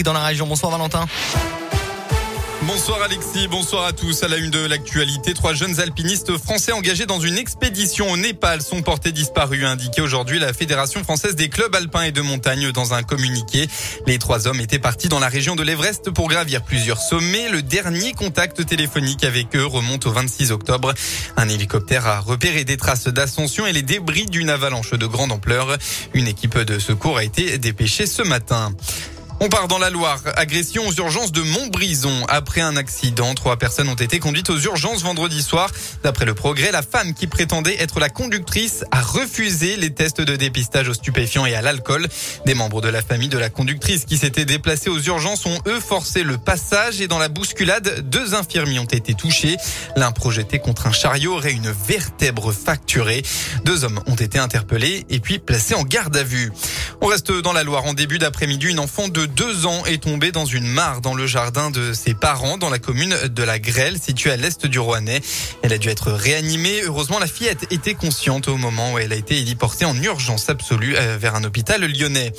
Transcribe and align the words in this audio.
dans 0.00 0.14
la 0.14 0.24
région. 0.24 0.46
Bonsoir 0.46 0.72
Valentin. 0.72 1.06
Bonsoir 2.62 3.02
Alexis, 3.02 3.48
bonsoir 3.48 3.84
à 3.84 3.92
tous. 3.92 4.22
À 4.22 4.28
la 4.28 4.36
une 4.36 4.50
de 4.50 4.64
l'actualité, 4.64 5.34
trois 5.34 5.52
jeunes 5.52 5.80
alpinistes 5.80 6.38
français 6.38 6.70
engagés 6.70 7.06
dans 7.06 7.18
une 7.20 7.36
expédition 7.36 8.10
au 8.10 8.16
Népal 8.16 8.62
sont 8.62 8.82
portés 8.82 9.10
disparus, 9.10 9.64
a 9.64 9.70
indiqué 9.70 10.00
aujourd'hui 10.00 10.38
la 10.38 10.52
Fédération 10.52 11.02
française 11.02 11.34
des 11.34 11.48
clubs 11.48 11.74
alpins 11.74 12.02
et 12.02 12.12
de 12.12 12.20
montagne 12.20 12.70
dans 12.70 12.94
un 12.94 13.02
communiqué. 13.02 13.68
Les 14.06 14.18
trois 14.18 14.46
hommes 14.46 14.60
étaient 14.60 14.78
partis 14.78 15.08
dans 15.08 15.18
la 15.18 15.28
région 15.28 15.56
de 15.56 15.64
l'Everest 15.64 16.10
pour 16.10 16.28
gravir 16.28 16.62
plusieurs 16.62 16.98
sommets. 16.98 17.48
Le 17.48 17.62
dernier 17.62 18.12
contact 18.12 18.64
téléphonique 18.64 19.24
avec 19.24 19.56
eux 19.56 19.66
remonte 19.66 20.06
au 20.06 20.12
26 20.12 20.52
octobre. 20.52 20.94
Un 21.36 21.48
hélicoptère 21.48 22.06
a 22.06 22.20
repéré 22.20 22.64
des 22.64 22.76
traces 22.76 23.08
d'ascension 23.08 23.66
et 23.66 23.72
les 23.72 23.82
débris 23.82 24.26
d'une 24.26 24.50
avalanche 24.50 24.92
de 24.92 25.06
grande 25.06 25.32
ampleur. 25.32 25.76
Une 26.14 26.28
équipe 26.28 26.56
de 26.58 26.78
secours 26.78 27.18
a 27.18 27.24
été 27.24 27.58
dépêchée 27.58 28.06
ce 28.06 28.22
matin. 28.22 28.72
On 29.44 29.48
part 29.48 29.66
dans 29.66 29.78
la 29.78 29.90
Loire. 29.90 30.20
Agression 30.36 30.86
aux 30.86 30.92
urgences 30.92 31.32
de 31.32 31.42
Montbrison. 31.42 32.26
Après 32.28 32.60
un 32.60 32.76
accident, 32.76 33.34
trois 33.34 33.56
personnes 33.56 33.88
ont 33.88 33.96
été 33.96 34.20
conduites 34.20 34.50
aux 34.50 34.58
urgences 34.60 35.02
vendredi 35.02 35.42
soir. 35.42 35.68
D'après 36.04 36.26
le 36.26 36.34
progrès, 36.34 36.70
la 36.70 36.82
femme 36.82 37.12
qui 37.12 37.26
prétendait 37.26 37.74
être 37.80 37.98
la 37.98 38.08
conductrice 38.08 38.84
a 38.92 39.00
refusé 39.00 39.76
les 39.76 39.92
tests 39.92 40.20
de 40.20 40.36
dépistage 40.36 40.88
aux 40.88 40.94
stupéfiants 40.94 41.44
et 41.44 41.56
à 41.56 41.60
l'alcool. 41.60 42.06
Des 42.46 42.54
membres 42.54 42.80
de 42.80 42.88
la 42.88 43.02
famille 43.02 43.30
de 43.30 43.36
la 43.36 43.50
conductrice 43.50 44.04
qui 44.04 44.16
s'étaient 44.16 44.44
déplacés 44.44 44.90
aux 44.90 45.00
urgences 45.00 45.44
ont 45.44 45.58
eux 45.66 45.80
forcé 45.80 46.22
le 46.22 46.38
passage 46.38 47.00
et 47.00 47.08
dans 47.08 47.18
la 47.18 47.28
bousculade, 47.28 48.08
deux 48.08 48.36
infirmiers 48.36 48.78
ont 48.78 48.84
été 48.84 49.12
touchés. 49.14 49.56
L'un 49.96 50.12
projeté 50.12 50.60
contre 50.60 50.86
un 50.86 50.92
chariot 50.92 51.34
aurait 51.34 51.50
une 51.50 51.72
vertèbre 51.88 52.52
facturée. 52.52 53.24
Deux 53.64 53.82
hommes 53.82 53.98
ont 54.06 54.14
été 54.14 54.38
interpellés 54.38 55.04
et 55.10 55.18
puis 55.18 55.40
placés 55.40 55.74
en 55.74 55.82
garde 55.82 56.16
à 56.16 56.22
vue. 56.22 56.52
On 57.00 57.06
reste 57.06 57.32
dans 57.32 57.52
la 57.52 57.64
Loire. 57.64 57.86
En 57.86 57.94
début 57.94 58.18
d'après-midi, 58.18 58.68
une 58.68 58.78
enfant 58.78 59.08
de 59.08 59.31
deux 59.36 59.66
ans 59.66 59.84
est 59.86 60.02
tombée 60.02 60.32
dans 60.32 60.44
une 60.44 60.66
mare 60.66 61.00
dans 61.00 61.14
le 61.14 61.26
jardin 61.26 61.70
de 61.70 61.92
ses 61.92 62.14
parents 62.14 62.58
dans 62.58 62.70
la 62.70 62.78
commune 62.78 63.14
de 63.28 63.42
la 63.42 63.58
Grêle, 63.58 63.98
située 63.98 64.30
à 64.30 64.36
l'est 64.36 64.66
du 64.66 64.78
Rouennais. 64.78 65.20
Elle 65.62 65.72
a 65.72 65.78
dû 65.78 65.88
être 65.88 66.12
réanimée. 66.12 66.82
Heureusement, 66.84 67.18
la 67.18 67.26
fillette 67.26 67.66
était 67.70 67.94
consciente 67.94 68.48
au 68.48 68.56
moment 68.56 68.92
où 68.92 68.98
elle 68.98 69.12
a 69.12 69.16
été 69.16 69.38
héliportée 69.38 69.84
en 69.84 69.96
urgence 70.00 70.48
absolue 70.48 70.96
euh, 70.96 71.16
vers 71.18 71.34
un 71.34 71.44
hôpital 71.44 71.84
lyonnais. 71.84 72.32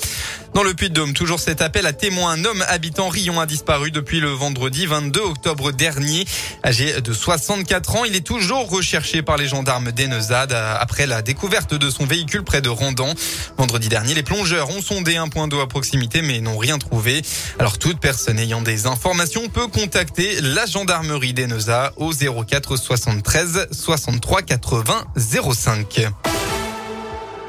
Dans 0.54 0.62
le 0.62 0.72
Puy-de-Dôme, 0.72 1.14
toujours 1.14 1.40
cet 1.40 1.60
appel 1.62 1.84
à 1.84 1.92
témoins. 1.92 2.30
Un 2.30 2.44
homme 2.44 2.64
habitant 2.68 3.08
Rion 3.08 3.40
a 3.40 3.46
disparu 3.46 3.90
depuis 3.90 4.20
le 4.20 4.28
vendredi 4.28 4.86
22 4.86 5.20
octobre 5.20 5.72
dernier. 5.72 6.24
Âgé 6.64 7.00
de 7.00 7.12
64 7.12 7.96
ans, 7.96 8.04
il 8.04 8.14
est 8.14 8.24
toujours 8.24 8.70
recherché 8.70 9.20
par 9.22 9.36
les 9.36 9.48
gendarmes 9.48 9.90
d'Enezade 9.90 10.52
euh, 10.52 10.76
après 10.78 11.08
la 11.08 11.22
découverte 11.22 11.74
de 11.74 11.90
son 11.90 12.06
véhicule 12.06 12.44
près 12.44 12.60
de 12.60 12.68
Randan. 12.68 13.14
Vendredi 13.58 13.88
dernier, 13.88 14.14
les 14.14 14.22
plongeurs 14.22 14.70
ont 14.70 14.80
sondé 14.80 15.16
un 15.16 15.26
point 15.26 15.48
d'eau 15.48 15.58
à 15.58 15.66
proximité 15.66 16.22
mais 16.22 16.40
n'ont 16.40 16.58
rien 16.58 16.78
trouvé. 16.78 17.22
Alors 17.58 17.78
toute 17.78 17.98
personne 17.98 18.38
ayant 18.38 18.62
des 18.62 18.86
informations 18.86 19.48
peut 19.48 19.66
contacter 19.66 20.40
la 20.40 20.66
gendarmerie 20.66 21.34
d'Eneza 21.34 21.92
au 21.96 22.12
04 22.12 22.76
73 22.76 23.66
63 23.72 24.42
80 24.42 25.04
05. 25.16 26.12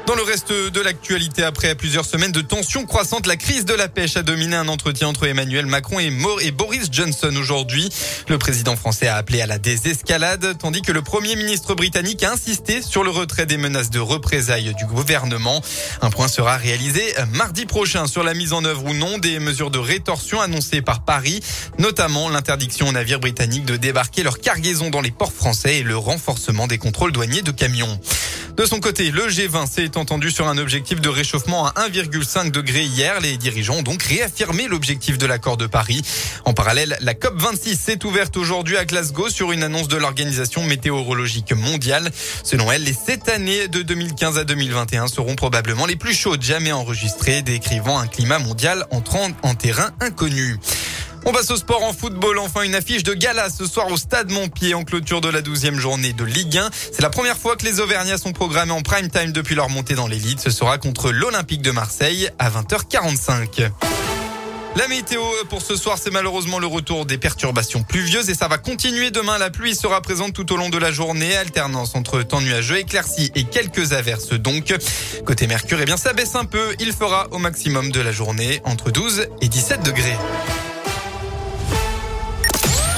Dans 0.06 0.14
le 0.14 0.22
reste 0.22 0.52
de 0.52 0.80
l'actualité, 0.80 1.42
après 1.42 1.74
plusieurs 1.74 2.04
semaines 2.04 2.30
de 2.30 2.40
tensions 2.40 2.86
croissantes, 2.86 3.26
la 3.26 3.36
crise 3.36 3.64
de 3.64 3.74
la 3.74 3.88
pêche 3.88 4.16
a 4.16 4.22
dominé 4.22 4.54
un 4.54 4.68
entretien 4.68 5.08
entre 5.08 5.26
Emmanuel 5.26 5.66
Macron 5.66 5.98
et, 5.98 6.10
Boris 6.52 6.88
Johnson 6.92 7.34
aujourd'hui. 7.36 7.88
Le 8.28 8.38
président 8.38 8.76
français 8.76 9.08
a 9.08 9.16
appelé 9.16 9.40
à 9.40 9.46
la 9.46 9.58
désescalade, 9.58 10.58
tandis 10.60 10.82
que 10.82 10.92
le 10.92 11.02
premier 11.02 11.34
ministre 11.34 11.74
britannique 11.74 12.22
a 12.22 12.30
insisté 12.30 12.82
sur 12.82 13.02
le 13.02 13.10
retrait 13.10 13.46
des 13.46 13.56
menaces 13.56 13.90
de 13.90 13.98
représailles 13.98 14.74
du 14.76 14.86
gouvernement. 14.86 15.60
Un 16.02 16.10
point 16.10 16.28
sera 16.28 16.56
réalisé 16.56 17.02
mardi 17.32 17.66
prochain 17.66 18.06
sur 18.06 18.22
la 18.22 18.34
mise 18.34 18.52
en 18.52 18.64
œuvre 18.64 18.84
ou 18.84 18.94
non 18.94 19.18
des 19.18 19.40
mesures 19.40 19.72
de 19.72 19.80
rétorsion 19.80 20.40
annoncées 20.40 20.82
par 20.82 21.04
Paris, 21.04 21.40
notamment 21.80 22.28
l'interdiction 22.28 22.86
aux 22.86 22.92
navires 22.92 23.18
britanniques 23.18 23.64
de 23.64 23.76
débarquer 23.76 24.22
leurs 24.22 24.38
cargaisons 24.38 24.90
dans 24.90 25.00
les 25.00 25.10
ports 25.10 25.32
français 25.32 25.78
et 25.78 25.82
le 25.82 25.96
renforcement 25.96 26.68
des 26.68 26.78
contrôles 26.78 27.10
douaniers 27.10 27.42
de 27.42 27.50
camions. 27.50 27.98
De 28.56 28.64
son 28.64 28.80
côté, 28.80 29.10
le 29.10 29.28
G20 29.28 29.70
s'est 29.70 29.98
entendu 29.98 30.30
sur 30.30 30.48
un 30.48 30.56
objectif 30.56 31.02
de 31.02 31.10
réchauffement 31.10 31.66
à 31.66 31.88
1,5 31.90 32.50
degré 32.50 32.84
hier. 32.84 33.20
Les 33.20 33.36
dirigeants 33.36 33.76
ont 33.76 33.82
donc 33.82 34.02
réaffirmé 34.02 34.66
l'objectif 34.66 35.18
de 35.18 35.26
l'accord 35.26 35.58
de 35.58 35.66
Paris. 35.66 36.00
En 36.46 36.54
parallèle, 36.54 36.96
la 37.02 37.12
COP26 37.12 37.76
s'est 37.76 38.06
ouverte 38.06 38.34
aujourd'hui 38.38 38.78
à 38.78 38.86
Glasgow 38.86 39.28
sur 39.28 39.52
une 39.52 39.62
annonce 39.62 39.88
de 39.88 39.98
l'Organisation 39.98 40.62
météorologique 40.62 41.52
mondiale. 41.52 42.10
Selon 42.44 42.72
elle, 42.72 42.84
les 42.84 42.94
sept 42.94 43.28
années 43.28 43.68
de 43.68 43.82
2015 43.82 44.38
à 44.38 44.44
2021 44.44 45.08
seront 45.08 45.36
probablement 45.36 45.84
les 45.84 45.96
plus 45.96 46.14
chaudes 46.14 46.42
jamais 46.42 46.72
enregistrées, 46.72 47.42
décrivant 47.42 47.98
un 47.98 48.06
climat 48.06 48.38
mondial 48.38 48.86
entrant 48.90 49.28
en 49.42 49.54
terrain 49.54 49.90
inconnu. 50.00 50.56
On 51.28 51.32
passe 51.32 51.50
au 51.50 51.56
sport 51.56 51.82
en 51.82 51.92
football. 51.92 52.38
Enfin, 52.38 52.62
une 52.62 52.76
affiche 52.76 53.02
de 53.02 53.12
gala 53.12 53.50
ce 53.50 53.66
soir 53.66 53.90
au 53.90 53.96
Stade 53.96 54.30
Montpied 54.30 54.74
en 54.74 54.84
clôture 54.84 55.20
de 55.20 55.28
la 55.28 55.42
12e 55.42 55.76
journée 55.76 56.12
de 56.12 56.22
Ligue 56.22 56.56
1. 56.56 56.70
C'est 56.72 57.02
la 57.02 57.10
première 57.10 57.36
fois 57.36 57.56
que 57.56 57.64
les 57.64 57.80
Auvergnats 57.80 58.16
sont 58.16 58.32
programmés 58.32 58.70
en 58.70 58.82
prime 58.82 59.10
time 59.10 59.32
depuis 59.32 59.56
leur 59.56 59.68
montée 59.68 59.94
dans 59.94 60.06
l'élite. 60.06 60.38
Ce 60.38 60.50
sera 60.50 60.78
contre 60.78 61.10
l'Olympique 61.10 61.62
de 61.62 61.72
Marseille 61.72 62.30
à 62.38 62.48
20h45. 62.48 63.70
La 64.76 64.86
météo 64.86 65.20
pour 65.48 65.62
ce 65.62 65.74
soir, 65.74 65.98
c'est 66.00 66.12
malheureusement 66.12 66.60
le 66.60 66.68
retour 66.68 67.06
des 67.06 67.18
perturbations 67.18 67.82
pluvieuses 67.82 68.30
et 68.30 68.34
ça 68.34 68.46
va 68.46 68.58
continuer 68.58 69.10
demain. 69.10 69.36
La 69.36 69.50
pluie 69.50 69.74
sera 69.74 70.00
présente 70.02 70.32
tout 70.32 70.52
au 70.52 70.56
long 70.56 70.68
de 70.68 70.78
la 70.78 70.92
journée, 70.92 71.34
alternance 71.34 71.96
entre 71.96 72.22
temps 72.22 72.40
nuageux, 72.40 72.78
éclaircies 72.78 73.32
et 73.34 73.42
quelques 73.42 73.94
averses 73.94 74.28
donc. 74.34 74.72
Côté 75.24 75.48
Mercure, 75.48 75.78
eh 75.80 75.86
bien 75.86 75.96
ça 75.96 76.12
baisse 76.12 76.36
un 76.36 76.44
peu. 76.44 76.76
Il 76.78 76.92
fera 76.92 77.26
au 77.32 77.38
maximum 77.38 77.90
de 77.90 78.00
la 78.00 78.12
journée 78.12 78.60
entre 78.64 78.92
12 78.92 79.26
et 79.40 79.48
17 79.48 79.82
degrés. 79.82 80.16